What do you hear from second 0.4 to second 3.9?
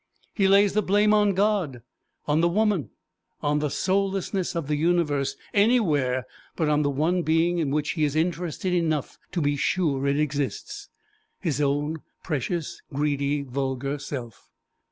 lays the blame on God, on the woman, on the